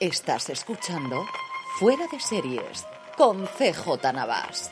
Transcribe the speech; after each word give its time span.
Estás 0.00 0.48
escuchando 0.48 1.26
Fuera 1.78 2.06
de 2.10 2.18
Series 2.18 2.86
con 3.18 3.44
CJ 3.44 4.14
Navas. 4.14 4.70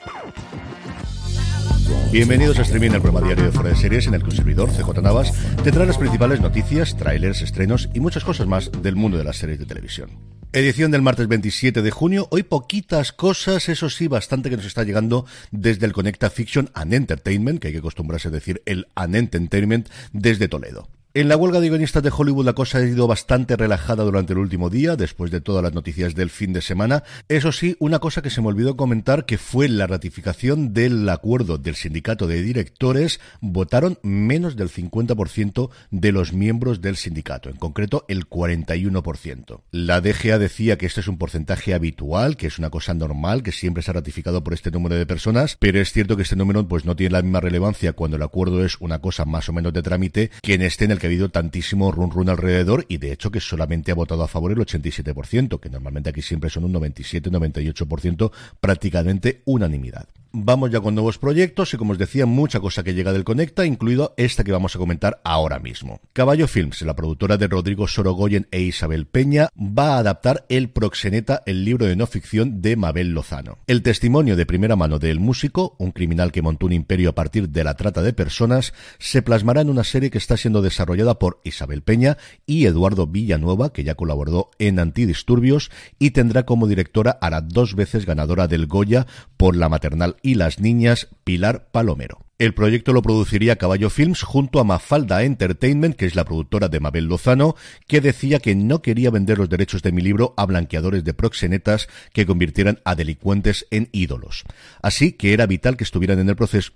Bienvenidos 2.10 2.58
a 2.58 2.62
Streaming, 2.62 2.92
el 2.92 3.02
programa 3.02 3.26
diario 3.26 3.44
de 3.44 3.52
Fuera 3.52 3.68
de 3.68 3.76
Series, 3.76 4.06
en 4.06 4.14
el 4.14 4.22
que 4.22 4.30
un 4.30 4.36
servidor, 4.36 4.70
CJ 4.70 5.02
Navas, 5.02 5.34
tendrá 5.62 5.84
las 5.84 5.98
principales 5.98 6.40
noticias, 6.40 6.96
trailers, 6.96 7.42
estrenos 7.42 7.90
y 7.92 8.00
muchas 8.00 8.24
cosas 8.24 8.46
más 8.46 8.72
del 8.80 8.96
mundo 8.96 9.18
de 9.18 9.24
las 9.24 9.36
series 9.36 9.58
de 9.58 9.66
televisión. 9.66 10.18
Edición 10.54 10.90
del 10.90 11.02
martes 11.02 11.28
27 11.28 11.82
de 11.82 11.90
junio. 11.90 12.28
Hoy 12.30 12.42
poquitas 12.44 13.12
cosas, 13.12 13.68
eso 13.68 13.90
sí, 13.90 14.08
bastante 14.08 14.48
que 14.48 14.56
nos 14.56 14.64
está 14.64 14.82
llegando 14.82 15.26
desde 15.50 15.84
el 15.84 15.92
Conecta 15.92 16.30
Fiction 16.30 16.70
and 16.72 16.94
Entertainment, 16.94 17.60
que 17.60 17.68
hay 17.68 17.74
que 17.74 17.80
acostumbrarse 17.80 18.28
a 18.28 18.30
decir 18.30 18.62
el 18.64 18.88
An 18.94 19.14
Entertainment 19.14 19.90
desde 20.14 20.48
Toledo. 20.48 20.88
En 21.18 21.28
la 21.28 21.36
huelga 21.36 21.58
de 21.58 21.68
guionistas 21.68 22.04
de 22.04 22.12
Hollywood 22.16 22.44
la 22.44 22.52
cosa 22.52 22.78
ha 22.78 22.84
ido 22.84 23.08
bastante 23.08 23.56
relajada 23.56 24.04
durante 24.04 24.34
el 24.34 24.38
último 24.38 24.70
día, 24.70 24.94
después 24.94 25.32
de 25.32 25.40
todas 25.40 25.64
las 25.64 25.74
noticias 25.74 26.14
del 26.14 26.30
fin 26.30 26.52
de 26.52 26.62
semana. 26.62 27.02
Eso 27.28 27.50
sí, 27.50 27.74
una 27.80 27.98
cosa 27.98 28.22
que 28.22 28.30
se 28.30 28.40
me 28.40 28.46
olvidó 28.46 28.76
comentar, 28.76 29.26
que 29.26 29.36
fue 29.36 29.68
la 29.68 29.88
ratificación 29.88 30.72
del 30.72 31.08
acuerdo 31.08 31.58
del 31.58 31.74
sindicato 31.74 32.28
de 32.28 32.40
directores, 32.40 33.18
votaron 33.40 33.98
menos 34.04 34.54
del 34.54 34.70
50% 34.70 35.70
de 35.90 36.12
los 36.12 36.32
miembros 36.32 36.80
del 36.82 36.94
sindicato, 36.94 37.50
en 37.50 37.56
concreto 37.56 38.04
el 38.06 38.30
41%. 38.30 39.62
La 39.72 40.00
DGA 40.00 40.38
decía 40.38 40.78
que 40.78 40.86
este 40.86 41.00
es 41.00 41.08
un 41.08 41.18
porcentaje 41.18 41.74
habitual, 41.74 42.36
que 42.36 42.46
es 42.46 42.60
una 42.60 42.70
cosa 42.70 42.94
normal, 42.94 43.42
que 43.42 43.50
siempre 43.50 43.82
se 43.82 43.90
ha 43.90 43.94
ratificado 43.94 44.44
por 44.44 44.54
este 44.54 44.70
número 44.70 44.94
de 44.94 45.04
personas, 45.04 45.56
pero 45.58 45.80
es 45.80 45.92
cierto 45.92 46.14
que 46.16 46.22
este 46.22 46.36
número 46.36 46.68
pues 46.68 46.84
no 46.84 46.94
tiene 46.94 47.14
la 47.14 47.22
misma 47.22 47.40
relevancia 47.40 47.92
cuando 47.92 48.16
el 48.16 48.22
acuerdo 48.22 48.64
es 48.64 48.76
una 48.78 49.00
cosa 49.00 49.24
más 49.24 49.48
o 49.48 49.52
menos 49.52 49.72
de 49.72 49.82
trámite 49.82 50.30
que 50.42 50.54
en 50.54 50.62
este 50.62 50.84
en 50.84 50.92
el 50.92 51.00
que 51.00 51.07
ha 51.08 51.10
habido 51.10 51.30
tantísimo 51.30 51.90
run 51.90 52.10
run 52.10 52.28
alrededor 52.28 52.84
y 52.88 52.98
de 52.98 53.12
hecho 53.12 53.30
que 53.30 53.40
solamente 53.40 53.90
ha 53.90 53.94
votado 53.94 54.22
a 54.22 54.28
favor 54.28 54.52
el 54.52 54.58
87%, 54.58 55.58
que 55.58 55.70
normalmente 55.70 56.10
aquí 56.10 56.22
siempre 56.22 56.50
son 56.50 56.64
un 56.64 56.74
97-98%, 56.74 58.30
prácticamente 58.60 59.42
unanimidad. 59.44 60.08
Vamos 60.30 60.70
ya 60.70 60.80
con 60.80 60.94
nuevos 60.94 61.16
proyectos 61.16 61.72
y 61.72 61.78
como 61.78 61.92
os 61.92 61.98
decía, 61.98 62.26
mucha 62.26 62.60
cosa 62.60 62.82
que 62.82 62.92
llega 62.92 63.14
del 63.14 63.24
Conecta, 63.24 63.64
incluido 63.64 64.12
esta 64.18 64.44
que 64.44 64.52
vamos 64.52 64.76
a 64.76 64.78
comentar 64.78 65.22
ahora 65.24 65.58
mismo. 65.58 66.00
Caballo 66.12 66.46
Films, 66.46 66.82
la 66.82 66.94
productora 66.94 67.38
de 67.38 67.48
Rodrigo 67.48 67.88
Sorogoyen 67.88 68.46
e 68.50 68.60
Isabel 68.60 69.06
Peña, 69.06 69.48
va 69.56 69.94
a 69.94 69.98
adaptar 70.00 70.44
El 70.50 70.68
Proxeneta, 70.68 71.42
el 71.46 71.64
libro 71.64 71.86
de 71.86 71.96
no 71.96 72.06
ficción 72.06 72.60
de 72.60 72.76
Mabel 72.76 73.12
Lozano. 73.12 73.56
El 73.66 73.82
testimonio 73.82 74.36
de 74.36 74.44
primera 74.44 74.76
mano 74.76 74.98
del 74.98 75.18
músico, 75.18 75.76
un 75.78 75.92
criminal 75.92 76.30
que 76.30 76.42
montó 76.42 76.66
un 76.66 76.74
imperio 76.74 77.08
a 77.08 77.14
partir 77.14 77.48
de 77.48 77.64
la 77.64 77.74
trata 77.74 78.02
de 78.02 78.12
personas, 78.12 78.74
se 78.98 79.22
plasmará 79.22 79.62
en 79.62 79.70
una 79.70 79.82
serie 79.82 80.10
que 80.10 80.18
está 80.18 80.36
siendo 80.36 80.60
desarrollada 80.60 81.18
por 81.18 81.40
Isabel 81.42 81.80
Peña 81.80 82.18
y 82.44 82.66
Eduardo 82.66 83.06
Villanueva, 83.06 83.72
que 83.72 83.82
ya 83.82 83.94
colaboró 83.94 84.50
en 84.58 84.78
Antidisturbios, 84.78 85.70
y 85.98 86.10
tendrá 86.10 86.44
como 86.44 86.66
directora 86.66 87.12
a 87.12 87.30
la 87.30 87.40
dos 87.40 87.74
veces 87.74 88.04
ganadora 88.04 88.46
del 88.46 88.66
Goya 88.66 89.06
por 89.38 89.56
la 89.56 89.70
maternal 89.70 90.16
y 90.22 90.34
las 90.34 90.60
niñas 90.60 91.08
Pilar 91.24 91.68
Palomero. 91.70 92.28
El 92.38 92.54
proyecto 92.54 92.92
lo 92.92 93.02
produciría 93.02 93.56
Caballo 93.56 93.90
Films 93.90 94.22
junto 94.22 94.60
a 94.60 94.64
Mafalda 94.64 95.24
Entertainment, 95.24 95.96
que 95.96 96.06
es 96.06 96.14
la 96.14 96.24
productora 96.24 96.68
de 96.68 96.78
Mabel 96.78 97.06
Lozano, 97.06 97.56
que 97.88 98.00
decía 98.00 98.38
que 98.38 98.54
no 98.54 98.80
quería 98.80 99.10
vender 99.10 99.38
los 99.38 99.48
derechos 99.48 99.82
de 99.82 99.90
mi 99.90 100.02
libro 100.02 100.34
a 100.36 100.46
blanqueadores 100.46 101.02
de 101.02 101.14
proxenetas 101.14 101.88
que 102.12 102.26
convirtieran 102.26 102.78
a 102.84 102.94
delincuentes 102.94 103.66
en 103.72 103.88
ídolos. 103.90 104.44
Así 104.82 105.14
que 105.14 105.32
era 105.32 105.46
vital 105.46 105.76
que 105.76 105.82
estuvieran 105.82 106.20
en 106.20 106.28
el 106.28 106.36
proceso 106.36 106.70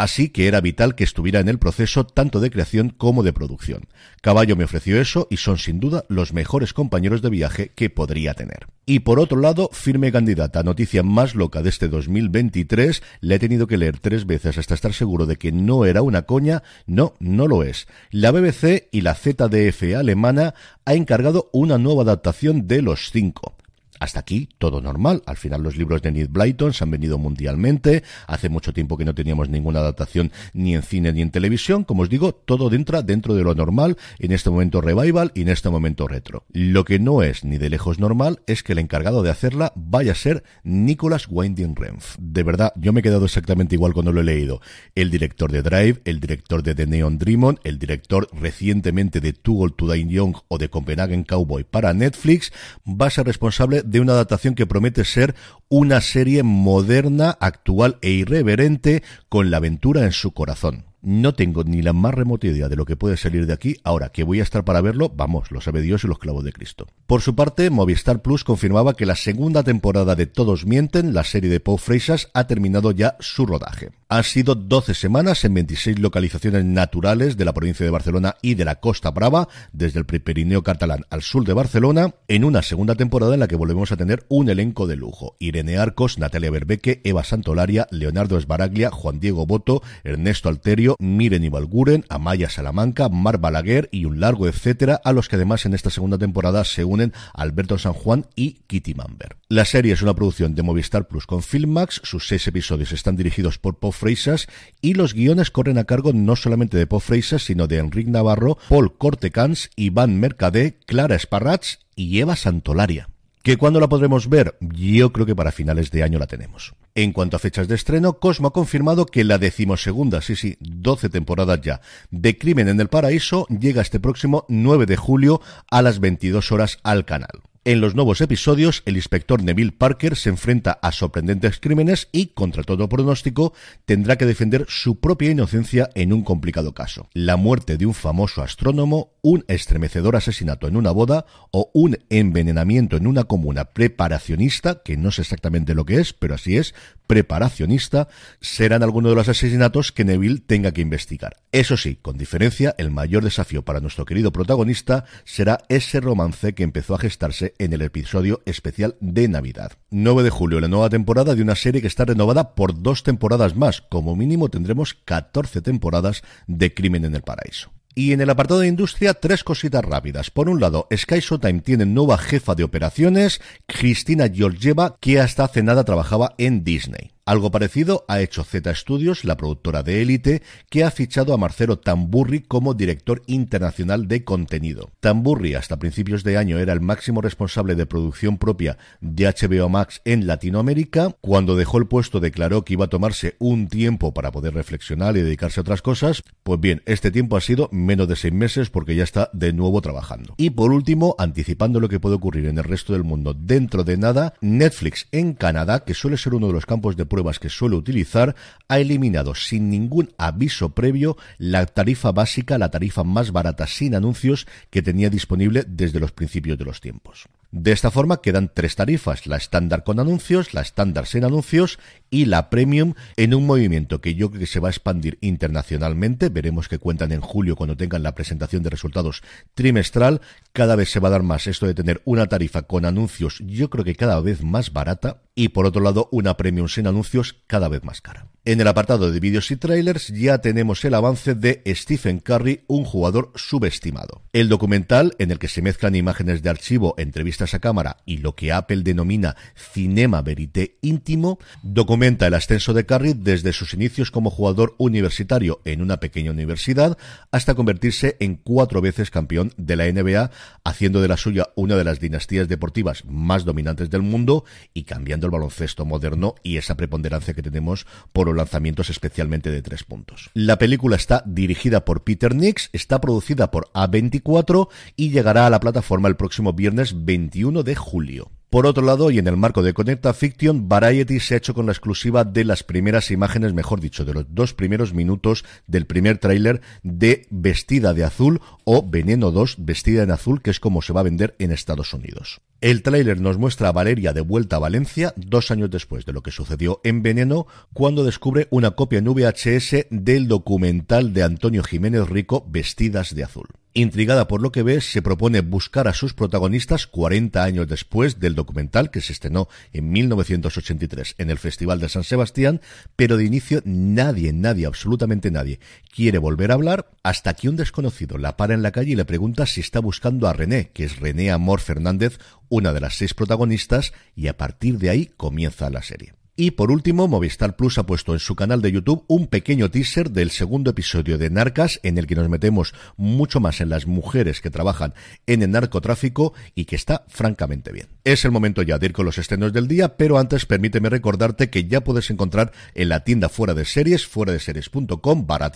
así 0.00 0.30
que 0.30 0.48
era 0.48 0.62
vital 0.62 0.94
que 0.94 1.04
estuviera 1.04 1.40
en 1.40 1.48
el 1.50 1.58
proceso 1.58 2.06
tanto 2.06 2.40
de 2.40 2.50
creación 2.50 2.88
como 2.88 3.22
de 3.22 3.34
producción. 3.34 3.86
Caballo 4.22 4.56
me 4.56 4.64
ofreció 4.64 4.98
eso 4.98 5.28
y 5.30 5.36
son 5.36 5.58
sin 5.58 5.78
duda 5.78 6.06
los 6.08 6.32
mejores 6.32 6.72
compañeros 6.72 7.20
de 7.20 7.28
viaje 7.28 7.72
que 7.74 7.90
podría 7.90 8.32
tener. 8.32 8.68
Y 8.86 9.00
por 9.00 9.20
otro 9.20 9.38
lado, 9.38 9.68
firme 9.74 10.10
candidata, 10.10 10.62
noticia 10.62 11.02
más 11.02 11.34
loca 11.34 11.60
de 11.60 11.68
este 11.68 11.88
2023, 11.88 13.02
le 13.20 13.34
he 13.34 13.38
tenido 13.38 13.66
que 13.66 13.76
leer 13.76 13.98
tres 13.98 14.24
veces 14.24 14.56
hasta 14.56 14.72
estar 14.72 14.94
seguro 14.94 15.26
de 15.26 15.36
que 15.36 15.52
no 15.52 15.84
era 15.84 16.00
una 16.00 16.22
coña, 16.22 16.62
no, 16.86 17.12
no 17.20 17.46
lo 17.46 17.62
es. 17.62 17.86
La 18.10 18.30
BBC 18.30 18.88
y 18.92 19.02
la 19.02 19.14
ZDF 19.14 19.82
alemana 19.98 20.54
ha 20.86 20.94
encargado 20.94 21.50
una 21.52 21.76
nueva 21.76 22.04
adaptación 22.04 22.66
de 22.66 22.80
Los 22.80 23.10
Cinco. 23.10 23.54
Hasta 24.00 24.20
aquí 24.20 24.48
todo 24.58 24.80
normal. 24.80 25.22
Al 25.26 25.36
final 25.36 25.62
los 25.62 25.76
libros 25.76 26.02
de 26.02 26.10
Ned 26.10 26.30
Blyton 26.30 26.72
se 26.72 26.84
han 26.84 26.90
venido 26.90 27.18
mundialmente. 27.18 28.02
Hace 28.26 28.48
mucho 28.48 28.72
tiempo 28.72 28.96
que 28.96 29.04
no 29.04 29.14
teníamos 29.14 29.50
ninguna 29.50 29.80
adaptación 29.80 30.32
ni 30.54 30.74
en 30.74 30.82
cine 30.82 31.12
ni 31.12 31.20
en 31.20 31.30
televisión. 31.30 31.84
Como 31.84 32.02
os 32.02 32.08
digo, 32.08 32.32
todo 32.32 32.72
entra 32.72 33.02
dentro 33.02 33.34
de 33.34 33.44
lo 33.44 33.54
normal. 33.54 33.98
En 34.18 34.32
este 34.32 34.50
momento 34.50 34.80
revival 34.80 35.32
y 35.34 35.42
en 35.42 35.50
este 35.50 35.68
momento 35.68 36.08
retro. 36.08 36.44
Lo 36.50 36.84
que 36.84 36.98
no 36.98 37.22
es 37.22 37.44
ni 37.44 37.58
de 37.58 37.68
lejos 37.68 37.98
normal 37.98 38.40
es 38.46 38.62
que 38.62 38.72
el 38.72 38.78
encargado 38.78 39.22
de 39.22 39.30
hacerla 39.30 39.72
vaya 39.76 40.12
a 40.12 40.14
ser 40.16 40.44
Nicholas 40.64 41.26
Winding 41.28 41.76
Renf. 41.76 42.16
De 42.18 42.42
verdad, 42.42 42.72
yo 42.76 42.94
me 42.94 43.00
he 43.00 43.02
quedado 43.02 43.26
exactamente 43.26 43.74
igual 43.74 43.92
cuando 43.92 44.12
lo 44.12 44.22
he 44.22 44.24
leído. 44.24 44.62
El 44.94 45.10
director 45.10 45.52
de 45.52 45.62
Drive, 45.62 46.00
el 46.06 46.20
director 46.20 46.62
de 46.62 46.74
The 46.74 46.86
Neon 46.86 47.18
Dreamon, 47.18 47.60
el 47.64 47.78
director 47.78 48.28
recientemente 48.32 49.20
de 49.20 49.34
Too 49.34 49.60
Old 49.60 49.76
to 49.76 49.94
Young 49.94 50.36
o 50.48 50.56
de 50.56 50.70
Copenhagen 50.70 51.24
Cowboy 51.24 51.64
para 51.64 51.92
Netflix, 51.92 52.52
va 52.86 53.06
a 53.06 53.10
ser 53.10 53.26
responsable 53.26 53.82
de 53.90 54.00
una 54.00 54.12
adaptación 54.12 54.54
que 54.54 54.66
promete 54.66 55.04
ser 55.04 55.34
una 55.68 56.00
serie 56.00 56.42
moderna, 56.42 57.36
actual 57.40 57.98
e 58.02 58.10
irreverente 58.10 59.02
con 59.28 59.50
la 59.50 59.58
aventura 59.58 60.04
en 60.04 60.12
su 60.12 60.32
corazón. 60.32 60.89
No 61.02 61.34
tengo 61.34 61.64
ni 61.64 61.80
la 61.80 61.94
más 61.94 62.12
remota 62.12 62.46
idea 62.46 62.68
de 62.68 62.76
lo 62.76 62.84
que 62.84 62.96
puede 62.96 63.16
salir 63.16 63.46
de 63.46 63.54
aquí. 63.54 63.76
Ahora 63.84 64.10
que 64.10 64.22
voy 64.22 64.40
a 64.40 64.42
estar 64.42 64.64
para 64.64 64.82
verlo, 64.82 65.10
vamos, 65.14 65.50
lo 65.50 65.62
sabe 65.62 65.80
Dios 65.80 66.04
y 66.04 66.08
los 66.08 66.18
clavos 66.18 66.44
de 66.44 66.52
Cristo. 66.52 66.86
Por 67.06 67.22
su 67.22 67.34
parte, 67.34 67.70
Movistar 67.70 68.20
Plus 68.20 68.44
confirmaba 68.44 68.94
que 68.94 69.06
la 69.06 69.16
segunda 69.16 69.62
temporada 69.62 70.14
de 70.14 70.26
Todos 70.26 70.66
Mienten, 70.66 71.14
la 71.14 71.24
serie 71.24 71.48
de 71.48 71.60
Paul 71.60 71.78
Freisas, 71.78 72.28
ha 72.34 72.46
terminado 72.46 72.92
ya 72.92 73.16
su 73.18 73.46
rodaje. 73.46 73.92
Han 74.08 74.24
sido 74.24 74.56
12 74.56 74.92
semanas 74.94 75.44
en 75.44 75.54
26 75.54 76.00
localizaciones 76.00 76.64
naturales 76.64 77.36
de 77.36 77.44
la 77.44 77.54
provincia 77.54 77.86
de 77.86 77.90
Barcelona 77.90 78.36
y 78.42 78.54
de 78.54 78.64
la 78.64 78.80
Costa 78.80 79.10
Brava, 79.10 79.48
desde 79.72 80.00
el 80.00 80.04
Pirineo 80.04 80.62
catalán 80.62 81.06
al 81.10 81.22
sur 81.22 81.44
de 81.44 81.52
Barcelona, 81.52 82.14
en 82.28 82.44
una 82.44 82.60
segunda 82.62 82.94
temporada 82.96 83.34
en 83.34 83.40
la 83.40 83.48
que 83.48 83.56
volvemos 83.56 83.92
a 83.92 83.96
tener 83.96 84.26
un 84.28 84.50
elenco 84.50 84.86
de 84.86 84.96
lujo. 84.96 85.36
Irene 85.38 85.78
Arcos, 85.78 86.18
Natalia 86.18 86.50
Berbeque, 86.50 87.00
Eva 87.04 87.24
Santolaria, 87.24 87.86
Leonardo 87.90 88.36
Esbaraglia, 88.36 88.90
Juan 88.90 89.20
Diego 89.20 89.46
Boto, 89.46 89.82
Ernesto 90.02 90.48
Alterio, 90.48 90.89
Miren 90.98 91.44
Ibalguren, 91.44 92.04
Amaya 92.08 92.48
Salamanca, 92.48 93.08
Mar 93.08 93.38
Balaguer 93.38 93.88
y 93.92 94.04
un 94.04 94.20
largo 94.20 94.48
etcétera, 94.48 95.00
a 95.04 95.12
los 95.12 95.28
que 95.28 95.36
además 95.36 95.66
en 95.66 95.74
esta 95.74 95.90
segunda 95.90 96.18
temporada 96.18 96.64
se 96.64 96.84
unen 96.84 97.12
Alberto 97.34 97.78
San 97.78 97.92
Juan 97.92 98.26
y 98.34 98.60
Kitty 98.66 98.94
Mamber. 98.94 99.36
La 99.48 99.64
serie 99.64 99.92
es 99.92 100.02
una 100.02 100.14
producción 100.14 100.54
de 100.54 100.62
Movistar 100.62 101.06
Plus 101.06 101.26
con 101.26 101.42
Filmax, 101.42 102.00
sus 102.04 102.26
seis 102.26 102.46
episodios 102.46 102.92
están 102.92 103.16
dirigidos 103.16 103.58
por 103.58 103.78
Pop 103.78 103.92
Freisas 103.92 104.46
y 104.80 104.94
los 104.94 105.14
guiones 105.14 105.50
corren 105.50 105.78
a 105.78 105.84
cargo 105.84 106.12
no 106.12 106.36
solamente 106.36 106.78
de 106.78 106.86
Pop 106.86 107.02
Freisas, 107.02 107.42
sino 107.42 107.66
de 107.66 107.78
Enrique 107.78 108.10
Navarro, 108.10 108.58
Paul 108.68 108.96
Cortecans, 108.96 109.70
Iván 109.76 110.18
Mercadé, 110.18 110.78
Clara 110.86 111.16
Esparrats 111.16 111.80
y 111.94 112.20
Eva 112.20 112.36
Santolaria. 112.36 113.09
¿Que 113.42 113.56
cuándo 113.56 113.80
la 113.80 113.88
podremos 113.88 114.28
ver? 114.28 114.58
Yo 114.60 115.12
creo 115.12 115.24
que 115.24 115.34
para 115.34 115.50
finales 115.50 115.90
de 115.90 116.02
año 116.02 116.18
la 116.18 116.26
tenemos. 116.26 116.74
En 116.94 117.14
cuanto 117.14 117.36
a 117.36 117.40
fechas 117.40 117.68
de 117.68 117.74
estreno, 117.74 118.18
Cosmo 118.18 118.48
ha 118.48 118.52
confirmado 118.52 119.06
que 119.06 119.24
la 119.24 119.38
decimosegunda, 119.38 120.20
sí, 120.20 120.36
sí, 120.36 120.58
12 120.60 121.08
temporadas 121.08 121.58
ya, 121.62 121.80
de 122.10 122.36
Crimen 122.36 122.68
en 122.68 122.78
el 122.80 122.88
Paraíso 122.88 123.46
llega 123.48 123.80
este 123.80 123.98
próximo 123.98 124.44
9 124.48 124.84
de 124.84 124.96
julio 124.96 125.40
a 125.70 125.80
las 125.80 126.00
22 126.00 126.52
horas 126.52 126.80
al 126.82 127.06
canal. 127.06 127.40
En 127.62 127.82
los 127.82 127.94
nuevos 127.94 128.22
episodios, 128.22 128.82
el 128.86 128.96
inspector 128.96 129.42
Neville 129.42 129.72
Parker 129.72 130.16
se 130.16 130.30
enfrenta 130.30 130.78
a 130.80 130.92
sorprendentes 130.92 131.60
crímenes 131.60 132.08
y, 132.10 132.28
contra 132.28 132.62
todo 132.62 132.88
pronóstico, 132.88 133.52
tendrá 133.84 134.16
que 134.16 134.24
defender 134.24 134.64
su 134.66 134.98
propia 134.98 135.30
inocencia 135.30 135.90
en 135.94 136.14
un 136.14 136.24
complicado 136.24 136.72
caso. 136.72 137.10
La 137.12 137.36
muerte 137.36 137.76
de 137.76 137.84
un 137.84 137.92
famoso 137.92 138.40
astrónomo, 138.40 139.12
un 139.20 139.44
estremecedor 139.46 140.16
asesinato 140.16 140.68
en 140.68 140.76
una 140.76 140.90
boda 140.90 141.26
o 141.50 141.70
un 141.74 141.98
envenenamiento 142.08 142.96
en 142.96 143.06
una 143.06 143.24
comuna 143.24 143.66
preparacionista, 143.66 144.80
que 144.82 144.96
no 144.96 145.10
sé 145.10 145.20
exactamente 145.20 145.74
lo 145.74 145.84
que 145.84 145.96
es, 146.00 146.14
pero 146.14 146.36
así 146.36 146.56
es, 146.56 146.74
preparacionista, 147.06 148.08
serán 148.40 148.82
algunos 148.82 149.10
de 149.10 149.16
los 149.16 149.28
asesinatos 149.28 149.92
que 149.92 150.06
Neville 150.06 150.40
tenga 150.40 150.72
que 150.72 150.80
investigar. 150.80 151.36
Eso 151.52 151.76
sí, 151.76 151.96
con 152.00 152.16
diferencia, 152.16 152.74
el 152.78 152.90
mayor 152.90 153.22
desafío 153.22 153.66
para 153.66 153.80
nuestro 153.80 154.06
querido 154.06 154.32
protagonista 154.32 155.04
será 155.24 155.58
ese 155.68 156.00
romance 156.00 156.54
que 156.54 156.62
empezó 156.62 156.94
a 156.94 156.98
gestarse 156.98 157.49
en 157.58 157.72
el 157.72 157.82
episodio 157.82 158.42
especial 158.46 158.96
de 159.00 159.28
Navidad. 159.28 159.72
9 159.90 160.22
de 160.22 160.30
julio, 160.30 160.60
la 160.60 160.68
nueva 160.68 160.90
temporada 160.90 161.34
de 161.34 161.42
una 161.42 161.56
serie 161.56 161.80
que 161.80 161.86
está 161.86 162.04
renovada 162.04 162.54
por 162.54 162.82
dos 162.82 163.02
temporadas 163.02 163.56
más. 163.56 163.80
Como 163.80 164.16
mínimo 164.16 164.48
tendremos 164.48 164.94
14 164.94 165.62
temporadas 165.62 166.22
de 166.46 166.72
Crimen 166.74 167.04
en 167.04 167.14
el 167.14 167.22
Paraíso. 167.22 167.72
Y 167.94 168.12
en 168.12 168.20
el 168.20 168.30
apartado 168.30 168.60
de 168.60 168.68
industria, 168.68 169.14
tres 169.14 169.42
cositas 169.42 169.84
rápidas. 169.84 170.30
Por 170.30 170.48
un 170.48 170.60
lado, 170.60 170.86
Sky 170.94 171.18
Showtime 171.20 171.60
tiene 171.60 171.86
nueva 171.86 172.18
jefa 172.18 172.54
de 172.54 172.62
operaciones, 172.62 173.40
Cristina 173.66 174.28
Georgieva, 174.28 174.96
que 175.00 175.20
hasta 175.20 175.44
hace 175.44 175.62
nada 175.62 175.84
trabajaba 175.84 176.34
en 176.38 176.62
Disney. 176.62 177.10
Algo 177.26 177.50
parecido 177.50 178.04
ha 178.08 178.20
hecho 178.20 178.42
Z 178.44 178.74
Studios, 178.74 179.24
la 179.24 179.36
productora 179.36 179.82
de 179.82 180.02
Élite, 180.02 180.42
que 180.68 180.84
ha 180.84 180.90
fichado 180.90 181.34
a 181.34 181.36
Marcelo 181.36 181.78
Tamburri 181.78 182.40
como 182.40 182.74
director 182.74 183.22
internacional 183.26 184.08
de 184.08 184.24
contenido. 184.24 184.90
Tamburri 185.00 185.54
hasta 185.54 185.78
principios 185.78 186.24
de 186.24 186.38
año 186.38 186.58
era 186.58 186.72
el 186.72 186.80
máximo 186.80 187.20
responsable 187.20 187.74
de 187.74 187.86
producción 187.86 188.38
propia 188.38 188.78
de 189.00 189.26
HBO 189.26 189.68
Max 189.68 190.00
en 190.04 190.26
Latinoamérica. 190.26 191.14
Cuando 191.20 191.56
dejó 191.56 191.78
el 191.78 191.86
puesto 191.86 192.20
declaró 192.20 192.64
que 192.64 192.72
iba 192.72 192.86
a 192.86 192.88
tomarse 192.88 193.36
un 193.38 193.68
tiempo 193.68 194.12
para 194.12 194.32
poder 194.32 194.54
reflexionar 194.54 195.16
y 195.16 195.22
dedicarse 195.22 195.60
a 195.60 195.62
otras 195.62 195.82
cosas. 195.82 196.22
Pues 196.42 196.58
bien, 196.58 196.82
este 196.86 197.10
tiempo 197.10 197.36
ha 197.36 197.40
sido 197.40 197.68
menos 197.70 198.08
de 198.08 198.16
seis 198.16 198.32
meses 198.32 198.70
porque 198.70 198.96
ya 198.96 199.04
está 199.04 199.30
de 199.32 199.52
nuevo 199.52 199.80
trabajando. 199.80 200.34
Y 200.36 200.50
por 200.50 200.72
último, 200.72 201.14
anticipando 201.18 201.80
lo 201.80 201.88
que 201.88 202.00
puede 202.00 202.16
ocurrir 202.16 202.46
en 202.46 202.58
el 202.58 202.64
resto 202.64 202.92
del 202.92 203.04
mundo 203.04 203.34
dentro 203.34 203.84
de 203.84 203.96
nada, 203.96 204.34
Netflix 204.40 205.06
en 205.12 205.34
Canadá, 205.34 205.84
que 205.84 205.94
suele 205.94 206.16
ser 206.16 206.34
uno 206.34 206.48
de 206.48 206.54
los 206.54 206.66
campos 206.66 206.96
de 206.96 207.06
prueba 207.10 207.30
que 207.38 207.50
suele 207.50 207.76
utilizar, 207.76 208.34
ha 208.68 208.78
eliminado 208.78 209.34
sin 209.34 209.68
ningún 209.68 210.12
aviso 210.16 210.70
previo 210.70 211.18
la 211.36 211.66
tarifa 211.66 212.12
básica, 212.12 212.56
la 212.56 212.70
tarifa 212.70 213.04
más 213.04 213.30
barata 213.30 213.66
sin 213.66 213.94
anuncios 213.94 214.46
que 214.70 214.80
tenía 214.80 215.10
disponible 215.10 215.64
desde 215.68 216.00
los 216.00 216.12
principios 216.12 216.56
de 216.56 216.64
los 216.64 216.80
tiempos. 216.80 217.28
De 217.52 217.72
esta 217.72 217.90
forma 217.90 218.20
quedan 218.22 218.48
tres 218.54 218.76
tarifas, 218.76 219.26
la 219.26 219.36
estándar 219.36 219.82
con 219.82 219.98
anuncios, 219.98 220.54
la 220.54 220.60
estándar 220.60 221.06
sin 221.06 221.24
anuncios 221.24 221.80
y 222.08 222.26
la 222.26 222.48
premium 222.48 222.94
en 223.16 223.34
un 223.34 223.44
movimiento 223.44 224.00
que 224.00 224.14
yo 224.14 224.30
creo 224.30 224.40
que 224.40 224.46
se 224.46 224.60
va 224.60 224.68
a 224.68 224.70
expandir 224.70 225.18
internacionalmente. 225.20 226.28
Veremos 226.28 226.68
que 226.68 226.78
cuentan 226.78 227.10
en 227.10 227.20
julio 227.20 227.56
cuando 227.56 227.76
tengan 227.76 228.04
la 228.04 228.14
presentación 228.14 228.62
de 228.62 228.70
resultados 228.70 229.22
trimestral. 229.54 230.20
Cada 230.52 230.76
vez 230.76 230.90
se 230.90 231.00
va 231.00 231.08
a 231.08 231.10
dar 231.10 231.24
más 231.24 231.48
esto 231.48 231.66
de 231.66 231.74
tener 231.74 232.00
una 232.04 232.28
tarifa 232.28 232.62
con 232.62 232.84
anuncios, 232.84 233.42
yo 233.44 233.68
creo 233.68 233.84
que 233.84 233.96
cada 233.96 234.20
vez 234.20 234.44
más 234.44 234.72
barata 234.72 235.22
y 235.40 235.48
por 235.48 235.64
otro 235.64 235.80
lado 235.80 236.10
una 236.12 236.36
premium 236.36 236.68
sin 236.68 236.86
anuncios 236.86 237.34
cada 237.46 237.70
vez 237.70 237.82
más 237.82 238.02
cara. 238.02 238.26
En 238.44 238.60
el 238.60 238.68
apartado 238.68 239.10
de 239.10 239.20
vídeos 239.20 239.50
y 239.50 239.56
trailers 239.56 240.08
ya 240.08 240.38
tenemos 240.38 240.84
el 240.84 240.92
avance 240.92 241.34
de 241.34 241.62
Stephen 241.66 242.20
Curry, 242.20 242.64
un 242.68 242.84
jugador 242.84 243.32
subestimado. 243.34 244.22
El 244.34 244.50
documental, 244.50 245.14
en 245.18 245.30
el 245.30 245.38
que 245.38 245.48
se 245.48 245.62
mezclan 245.62 245.94
imágenes 245.94 246.42
de 246.42 246.50
archivo, 246.50 246.94
entrevistas 246.98 247.54
a 247.54 247.58
cámara 247.58 247.98
y 248.04 248.18
lo 248.18 248.34
que 248.34 248.52
Apple 248.52 248.82
denomina 248.82 249.34
cinema 249.54 250.20
verité 250.20 250.78
íntimo, 250.82 251.38
documenta 251.62 252.26
el 252.26 252.34
ascenso 252.34 252.74
de 252.74 252.84
Curry 252.84 253.14
desde 253.14 253.54
sus 253.54 253.72
inicios 253.72 254.10
como 254.10 254.30
jugador 254.30 254.74
universitario 254.76 255.62
en 255.64 255.80
una 255.80 256.00
pequeña 256.00 256.32
universidad 256.32 256.98
hasta 257.30 257.54
convertirse 257.54 258.18
en 258.20 258.36
cuatro 258.36 258.82
veces 258.82 259.10
campeón 259.10 259.54
de 259.56 259.76
la 259.76 259.90
NBA, 259.90 260.30
haciendo 260.64 261.00
de 261.00 261.08
la 261.08 261.16
suya 261.16 261.48
una 261.56 261.76
de 261.76 261.84
las 261.84 261.98
dinastías 261.98 262.46
deportivas 262.48 263.04
más 263.06 263.46
dominantes 263.46 263.88
del 263.88 264.02
mundo 264.02 264.44
y 264.74 264.84
cambiando 264.84 265.29
baloncesto 265.30 265.84
moderno 265.84 266.34
y 266.42 266.56
esa 266.56 266.76
preponderancia 266.76 267.34
que 267.34 267.42
tenemos 267.42 267.86
por 268.12 268.26
los 268.26 268.36
lanzamientos 268.36 268.90
especialmente 268.90 269.50
de 269.50 269.62
tres 269.62 269.84
puntos. 269.84 270.30
La 270.34 270.58
película 270.58 270.96
está 270.96 271.22
dirigida 271.26 271.84
por 271.84 272.04
Peter 272.04 272.34
Nix, 272.34 272.70
está 272.72 273.00
producida 273.00 273.50
por 273.50 273.70
A24 273.72 274.68
y 274.96 275.10
llegará 275.10 275.46
a 275.46 275.50
la 275.50 275.60
plataforma 275.60 276.08
el 276.08 276.16
próximo 276.16 276.52
viernes 276.52 277.04
21 277.04 277.62
de 277.62 277.74
julio. 277.74 278.30
Por 278.50 278.66
otro 278.66 278.84
lado, 278.84 279.12
y 279.12 279.18
en 279.20 279.28
el 279.28 279.36
marco 279.36 279.62
de 279.62 279.74
Conecta 279.74 280.12
Fiction, 280.12 280.68
Variety 280.68 281.20
se 281.20 281.34
ha 281.34 281.36
hecho 281.36 281.54
con 281.54 281.66
la 281.66 281.72
exclusiva 281.72 282.24
de 282.24 282.42
las 282.42 282.64
primeras 282.64 283.12
imágenes, 283.12 283.54
mejor 283.54 283.80
dicho, 283.80 284.04
de 284.04 284.12
los 284.12 284.26
dos 284.34 284.54
primeros 284.54 284.92
minutos 284.92 285.44
del 285.68 285.86
primer 285.86 286.18
tráiler 286.18 286.60
de 286.82 287.28
Vestida 287.30 287.94
de 287.94 288.02
Azul 288.02 288.40
o 288.64 288.84
Veneno 288.84 289.30
2 289.30 289.54
Vestida 289.60 290.02
en 290.02 290.10
Azul, 290.10 290.42
que 290.42 290.50
es 290.50 290.58
como 290.58 290.82
se 290.82 290.92
va 290.92 290.98
a 290.98 291.04
vender 291.04 291.36
en 291.38 291.52
Estados 291.52 291.94
Unidos. 291.94 292.40
El 292.60 292.82
tráiler 292.82 293.20
nos 293.20 293.38
muestra 293.38 293.68
a 293.68 293.72
Valeria 293.72 294.12
de 294.12 294.20
vuelta 294.20 294.56
a 294.56 294.58
Valencia 294.58 295.14
dos 295.16 295.52
años 295.52 295.70
después 295.70 296.04
de 296.04 296.12
lo 296.12 296.24
que 296.24 296.32
sucedió 296.32 296.80
en 296.82 297.02
Veneno, 297.02 297.46
cuando 297.72 298.02
descubre 298.02 298.48
una 298.50 298.72
copia 298.72 298.98
en 298.98 299.04
VHS 299.04 299.86
del 299.90 300.26
documental 300.26 301.12
de 301.12 301.22
Antonio 301.22 301.62
Jiménez 301.62 302.08
Rico 302.08 302.44
Vestidas 302.48 303.14
de 303.14 303.22
Azul. 303.22 303.46
Intrigada 303.72 304.26
por 304.26 304.42
lo 304.42 304.50
que 304.50 304.64
ve, 304.64 304.80
se 304.80 305.00
propone 305.00 305.42
buscar 305.42 305.86
a 305.86 305.94
sus 305.94 306.12
protagonistas 306.12 306.88
40 306.88 307.44
años 307.44 307.68
después 307.68 308.18
del 308.18 308.34
documental 308.34 308.90
que 308.90 309.00
se 309.00 309.12
estrenó 309.12 309.48
en 309.72 309.92
1983 309.92 311.14
en 311.18 311.30
el 311.30 311.38
Festival 311.38 311.78
de 311.78 311.88
San 311.88 312.02
Sebastián, 312.02 312.60
pero 312.96 313.16
de 313.16 313.24
inicio 313.24 313.62
nadie, 313.64 314.32
nadie, 314.32 314.66
absolutamente 314.66 315.30
nadie 315.30 315.60
quiere 315.94 316.18
volver 316.18 316.50
a 316.50 316.54
hablar 316.54 316.90
hasta 317.04 317.34
que 317.34 317.48
un 317.48 317.54
desconocido 317.54 318.18
la 318.18 318.36
para 318.36 318.54
en 318.54 318.62
la 318.62 318.72
calle 318.72 318.92
y 318.92 318.96
le 318.96 319.04
pregunta 319.04 319.46
si 319.46 319.60
está 319.60 319.78
buscando 319.78 320.26
a 320.26 320.32
René, 320.32 320.70
que 320.72 320.84
es 320.84 320.98
René 320.98 321.30
Amor 321.30 321.60
Fernández, 321.60 322.18
una 322.48 322.72
de 322.72 322.80
las 322.80 322.96
seis 322.96 323.14
protagonistas, 323.14 323.92
y 324.16 324.26
a 324.26 324.36
partir 324.36 324.78
de 324.78 324.90
ahí 324.90 325.06
comienza 325.06 325.70
la 325.70 325.82
serie. 325.82 326.19
Y 326.42 326.52
por 326.52 326.70
último, 326.70 327.06
Movistar 327.06 327.54
Plus 327.54 327.76
ha 327.76 327.84
puesto 327.84 328.14
en 328.14 328.18
su 328.18 328.34
canal 328.34 328.62
de 328.62 328.72
YouTube 328.72 329.04
un 329.08 329.26
pequeño 329.26 329.70
teaser 329.70 330.10
del 330.10 330.30
segundo 330.30 330.70
episodio 330.70 331.18
de 331.18 331.28
Narcas, 331.28 331.80
en 331.82 331.98
el 331.98 332.06
que 332.06 332.14
nos 332.14 332.30
metemos 332.30 332.72
mucho 332.96 333.40
más 333.40 333.60
en 333.60 333.68
las 333.68 333.86
mujeres 333.86 334.40
que 334.40 334.48
trabajan 334.48 334.94
en 335.26 335.42
el 335.42 335.50
narcotráfico 335.50 336.32
y 336.54 336.64
que 336.64 336.76
está 336.76 337.04
francamente 337.08 337.72
bien. 337.72 337.88
Es 338.04 338.24
el 338.24 338.30
momento 338.30 338.62
ya 338.62 338.78
de 338.78 338.86
ir 338.86 338.94
con 338.94 339.04
los 339.04 339.18
estrenos 339.18 339.52
del 339.52 339.68
día, 339.68 339.98
pero 339.98 340.16
antes 340.16 340.46
permíteme 340.46 340.88
recordarte 340.88 341.50
que 341.50 341.66
ya 341.66 341.82
puedes 341.82 342.08
encontrar 342.08 342.52
en 342.74 342.88
la 342.88 343.04
tienda 343.04 343.28
fuera 343.28 343.52
de 343.52 343.66
series, 343.66 344.06
fuera 344.06 344.32
de 344.32 344.40
series.com, 344.40 345.26
barra 345.26 345.52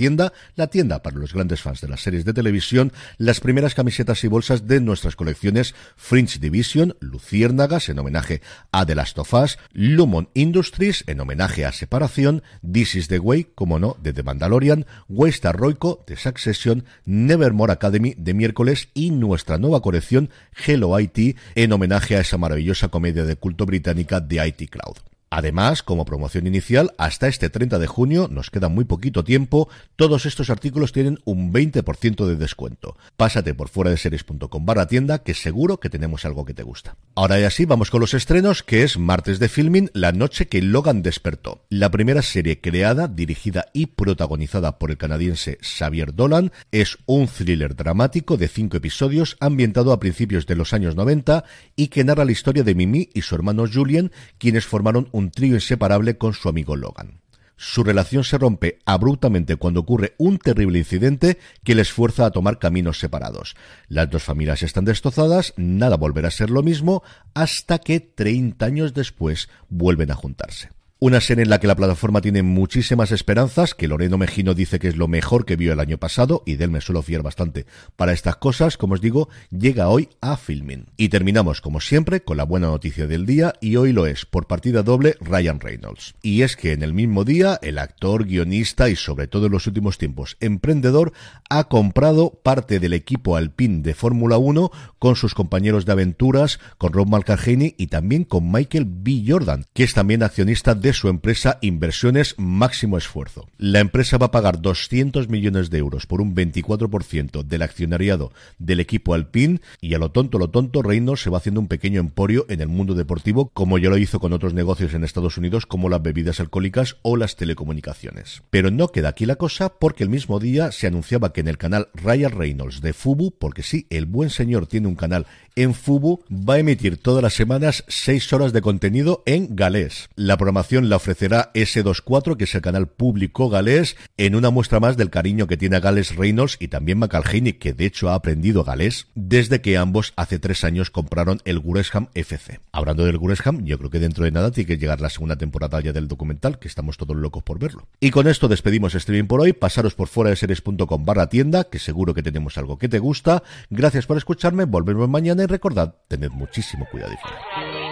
la 0.54 0.66
tienda 0.66 1.02
para 1.02 1.16
los 1.16 1.32
grandes 1.32 1.62
fans 1.62 1.80
de 1.80 1.88
las 1.88 2.02
series 2.02 2.26
de 2.26 2.35
televisión, 2.35 2.92
las 3.16 3.40
primeras 3.40 3.75
camisetas 3.75 4.23
y 4.23 4.28
bolsas 4.28 4.66
de 4.66 4.82
nuestras 4.82 5.16
colecciones 5.16 5.75
Fringe 5.97 6.38
Division, 6.38 6.94
Luciérnagas 7.00 7.88
en 7.88 8.00
homenaje 8.00 8.42
a 8.70 8.85
The 8.85 8.97
Last 8.97 9.18
of 9.18 9.32
Us, 9.32 9.58
Lumon 9.73 10.28
Industries, 10.75 11.04
en 11.07 11.21
homenaje 11.21 11.64
a 11.64 11.71
Separación, 11.71 12.43
This 12.61 12.97
is 12.97 13.07
the 13.07 13.21
Way, 13.21 13.47
como 13.54 13.78
no, 13.78 13.97
de 14.02 14.12
The 14.12 14.25
Mandalorian, 14.25 14.87
Waystar 15.09 15.57
Roico, 15.57 16.02
de 16.04 16.16
Succession, 16.16 16.85
Nevermore 17.04 17.73
Academy, 17.73 18.14
de 18.16 18.35
miércoles, 18.35 18.88
y 18.93 19.12
nuestra 19.12 19.57
nueva 19.57 19.81
colección, 19.83 20.31
Hello 20.66 20.99
IT, 20.99 21.37
en 21.54 21.73
homenaje 21.73 22.16
a 22.16 22.21
esa 22.21 22.38
maravillosa 22.38 22.88
comedia 22.88 23.25
de 23.25 23.37
culto 23.37 23.66
británica 23.66 24.19
de 24.19 24.45
IT 24.49 24.69
Cloud. 24.69 25.13
Además, 25.36 25.82
como 25.82 26.04
promoción 26.04 26.46
inicial, 26.46 26.94
hasta 26.96 27.26
este 27.26 27.50
30 27.50 27.80
de 27.80 27.88
junio, 27.88 28.28
nos 28.30 28.52
queda 28.52 28.68
muy 28.68 28.84
poquito 28.84 29.24
tiempo, 29.24 29.68
todos 29.96 30.26
estos 30.26 30.48
artículos 30.48 30.92
tienen 30.92 31.18
un 31.24 31.52
20% 31.52 32.24
de 32.24 32.36
descuento. 32.36 32.96
Pásate 33.16 33.52
por 33.52 33.68
fuera 33.68 33.90
de 33.90 33.96
series.com 33.96 34.64
barra 34.64 34.86
tienda, 34.86 35.24
que 35.24 35.34
seguro 35.34 35.80
que 35.80 35.90
tenemos 35.90 36.24
algo 36.24 36.44
que 36.44 36.54
te 36.54 36.62
gusta. 36.62 36.94
Ahora 37.16 37.40
y 37.40 37.42
así 37.42 37.64
vamos 37.64 37.90
con 37.90 38.00
los 38.00 38.14
estrenos, 38.14 38.62
que 38.62 38.84
es 38.84 38.96
martes 38.96 39.40
de 39.40 39.48
filming, 39.48 39.90
la 39.92 40.12
noche 40.12 40.46
que 40.46 40.62
Logan 40.62 41.02
despertó. 41.02 41.64
La 41.68 41.90
primera 41.90 42.22
serie 42.22 42.60
creada, 42.60 43.08
dirigida 43.08 43.66
y 43.72 43.86
protagonizada 43.86 44.78
por 44.78 44.92
el 44.92 44.98
canadiense 44.98 45.58
Xavier 45.60 46.14
Dolan, 46.14 46.52
es 46.70 46.98
un 47.06 47.26
thriller 47.26 47.74
dramático 47.74 48.36
de 48.36 48.46
cinco 48.46 48.76
episodios 48.76 49.36
ambientado 49.40 49.92
a 49.92 49.98
principios 49.98 50.46
de 50.46 50.54
los 50.54 50.72
años 50.72 50.94
90 50.94 51.42
y 51.74 51.88
que 51.88 52.04
narra 52.04 52.24
la 52.24 52.30
historia 52.30 52.62
de 52.62 52.76
Mimi 52.76 53.08
y 53.14 53.22
su 53.22 53.34
hermano 53.34 53.64
Julien, 53.66 54.12
quienes 54.38 54.64
formaron 54.64 55.08
un 55.10 55.24
trío 55.31 55.54
inseparable 55.54 56.19
con 56.19 56.35
su 56.35 56.49
amigo 56.49 56.76
Logan. 56.76 57.21
su 57.57 57.85
relación 57.85 58.25
se 58.25 58.37
rompe 58.37 58.81
abruptamente 58.85 59.57
cuando 59.57 59.81
ocurre 59.81 60.14
un 60.19 60.38
terrible 60.38 60.78
incidente 60.78 61.38
que 61.62 61.75
les 61.75 61.93
fuerza 61.93 62.26
a 62.26 62.31
tomar 62.31 62.59
caminos 62.59 62.99
separados. 62.99 63.54
Las 63.88 64.11
dos 64.11 64.25
familias 64.25 64.62
están 64.62 64.85
destrozadas, 64.85 65.54
nada 65.57 65.97
volverá 65.97 66.28
a 66.28 66.33
ser 66.33 66.50
lo 66.50 66.62
mismo, 66.62 67.02
hasta 67.33 67.78
que 67.78 68.00
30 68.00 68.66
años 68.66 68.93
después 68.93 69.49
vuelven 69.69 70.11
a 70.11 70.16
juntarse. 70.16 70.71
Una 71.00 71.20
serie 71.20 71.42
en 71.42 71.50
la 71.50 71.58
que 71.58 71.66
la 71.66 71.74
plataforma 71.74 72.20
tiene 72.20 72.44
muchísimas 72.44 73.10
esperanzas, 73.10 73.74
que 73.74 73.88
Loreno 73.88 74.16
Mejino 74.16 74.54
dice 74.54 74.78
que 74.78 74.86
es 74.86 74.96
lo 74.96 75.08
mejor 75.08 75.44
que 75.44 75.56
vio 75.56 75.72
el 75.72 75.80
año 75.80 75.98
pasado, 75.98 76.44
y 76.46 76.54
de 76.54 76.64
él 76.64 76.70
me 76.70 76.80
suelo 76.80 77.02
fiar 77.02 77.22
bastante 77.22 77.66
para 77.96 78.12
estas 78.12 78.36
cosas, 78.36 78.76
como 78.76 78.94
os 78.94 79.00
digo, 79.00 79.28
llega 79.50 79.88
hoy 79.88 80.08
a 80.20 80.36
Filming. 80.36 80.86
Y 80.96 81.08
terminamos, 81.08 81.60
como 81.60 81.80
siempre, 81.80 82.22
con 82.22 82.36
la 82.36 82.44
buena 82.44 82.68
noticia 82.68 83.08
del 83.08 83.26
día, 83.26 83.54
y 83.60 83.74
hoy 83.74 83.92
lo 83.92 84.06
es, 84.06 84.24
por 84.24 84.46
partida 84.46 84.84
doble, 84.84 85.16
Ryan 85.20 85.58
Reynolds. 85.58 86.14
Y 86.22 86.42
es 86.42 86.54
que 86.54 86.72
en 86.72 86.84
el 86.84 86.94
mismo 86.94 87.24
día, 87.24 87.58
el 87.60 87.78
actor, 87.78 88.24
guionista 88.24 88.88
y 88.88 88.94
sobre 88.94 89.26
todo 89.26 89.46
en 89.46 89.52
los 89.52 89.66
últimos 89.66 89.98
tiempos, 89.98 90.36
emprendedor, 90.38 91.12
ha 91.50 91.64
comprado 91.64 92.40
parte 92.42 92.78
del 92.78 92.92
equipo 92.92 93.36
Alpine 93.36 93.82
de 93.82 93.94
Fórmula 93.94 94.38
1 94.38 94.70
con 95.00 95.16
sus 95.16 95.34
compañeros 95.34 95.86
de 95.86 95.92
aventuras, 95.92 96.60
con 96.78 96.92
Rob 96.92 97.08
Malcargeni 97.08 97.74
y 97.76 97.88
también 97.88 98.22
con 98.22 98.50
Michael 98.50 98.86
B. 98.88 99.24
Jordan, 99.26 99.66
que 99.74 99.82
es 99.82 99.92
también 99.92 100.22
accionista 100.22 100.83
de 100.84 100.92
su 100.92 101.08
empresa 101.08 101.56
Inversiones 101.62 102.34
Máximo 102.36 102.98
Esfuerzo. 102.98 103.48
La 103.56 103.80
empresa 103.80 104.18
va 104.18 104.26
a 104.26 104.30
pagar 104.30 104.60
200 104.60 105.30
millones 105.30 105.70
de 105.70 105.78
euros 105.78 106.04
por 106.04 106.20
un 106.20 106.34
24% 106.34 107.42
del 107.42 107.62
accionariado 107.62 108.32
del 108.58 108.80
equipo 108.80 109.14
Alpine 109.14 109.62
y 109.80 109.94
a 109.94 109.98
lo 109.98 110.10
tonto, 110.10 110.38
lo 110.38 110.50
tonto, 110.50 110.82
Reynolds 110.82 111.22
se 111.22 111.30
va 111.30 111.38
haciendo 111.38 111.62
un 111.62 111.68
pequeño 111.68 112.00
emporio 112.00 112.44
en 112.50 112.60
el 112.60 112.68
mundo 112.68 112.92
deportivo 112.92 113.50
como 113.54 113.78
ya 113.78 113.88
lo 113.88 113.96
hizo 113.96 114.20
con 114.20 114.34
otros 114.34 114.52
negocios 114.52 114.92
en 114.92 115.04
Estados 115.04 115.38
Unidos 115.38 115.64
como 115.64 115.88
las 115.88 116.02
bebidas 116.02 116.38
alcohólicas 116.38 116.96
o 117.00 117.16
las 117.16 117.36
telecomunicaciones. 117.36 118.42
Pero 118.50 118.70
no 118.70 118.88
queda 118.88 119.08
aquí 119.08 119.24
la 119.24 119.36
cosa 119.36 119.70
porque 119.70 120.04
el 120.04 120.10
mismo 120.10 120.38
día 120.38 120.70
se 120.70 120.86
anunciaba 120.86 121.32
que 121.32 121.40
en 121.40 121.48
el 121.48 121.56
canal 121.56 121.88
Ryan 121.94 122.32
Reynolds 122.32 122.82
de 122.82 122.92
Fubu, 122.92 123.30
porque 123.38 123.62
sí, 123.62 123.86
el 123.88 124.04
buen 124.04 124.28
señor 124.28 124.66
tiene 124.66 124.88
un 124.88 124.96
canal 124.96 125.26
en 125.56 125.72
Fubu, 125.72 126.20
va 126.30 126.54
a 126.54 126.58
emitir 126.58 126.98
todas 126.98 127.22
las 127.22 127.32
semanas 127.32 127.84
6 127.88 128.32
horas 128.34 128.52
de 128.52 128.60
contenido 128.60 129.22
en 129.24 129.56
galés. 129.56 130.10
La 130.16 130.36
programación 130.36 130.74
la 130.83 130.97
ofrecerá 130.97 131.52
S24, 131.54 132.37
que 132.37 132.45
es 132.45 132.54
el 132.54 132.61
canal 132.61 132.88
público 132.88 133.49
galés, 133.49 133.97
en 134.16 134.35
una 134.35 134.50
muestra 134.50 134.81
más 134.81 134.97
del 134.97 135.11
cariño 135.11 135.47
que 135.47 135.57
tiene 135.57 135.76
a 135.76 135.81
Gales 135.81 136.16
Reynolds 136.16 136.57
y 136.59 136.69
también 136.69 136.99
McAlhaney, 136.99 137.54
que 137.54 137.73
de 137.73 137.87
hecho 137.87 138.11
ha 138.11 138.14
aprendido 138.14 138.64
galés, 138.64 139.07
desde 139.14 139.61
que 139.61 139.76
ambos 139.76 140.12
hace 140.16 140.38
tres 140.38 140.64
años 140.64 140.90
compraron 140.90 141.40
el 141.45 141.61
Guresham 141.61 142.09
FC. 142.14 142.61
Hablando 142.73 143.04
del 143.04 143.19
Guresham, 143.19 143.64
yo 143.64 143.78
creo 143.78 143.90
que 143.90 144.00
dentro 144.00 144.25
de 144.25 144.33
nada 144.33 144.50
tiene 144.50 144.66
que 144.66 144.78
llegar 144.78 145.00
la 145.00 145.11
segunda 145.11 145.37
temporada 145.37 145.81
ya 145.81 145.93
del 145.93 146.09
documental, 146.09 146.59
que 146.59 146.69
estamos 146.69 146.97
todos 146.97 147.16
locos 147.16 147.43
por 147.43 147.59
verlo. 147.59 147.87
Y 148.00 148.11
con 148.11 148.26
esto 148.26 148.49
despedimos 148.49 148.95
streaming 148.95 149.28
por 149.28 149.40
hoy, 149.40 149.52
pasaros 149.52 149.95
por 149.95 150.09
fuera 150.09 150.31
de 150.31 150.37
series.com 150.37 151.04
barra 151.04 151.28
tienda, 151.28 151.64
que 151.64 151.78
seguro 151.78 152.14
que 152.14 152.23
tenemos 152.23 152.59
algo 152.59 152.78
que 152.78 152.88
te 152.88 152.99
gusta. 152.99 153.43
Gracias 153.71 154.07
por 154.07 154.16
escucharme, 154.16 154.64
volvemos 154.64 155.09
mañana 155.09 155.45
y 155.45 155.47
recordad, 155.47 155.95
tened 156.09 156.31
muchísimo 156.31 156.87
cuidado 156.90 157.12
y 157.12 157.16
fuera. 157.16 157.85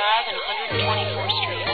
Drive 0.00 0.28
and 0.28 0.80
124th 0.80 1.30
Street. 1.42 1.69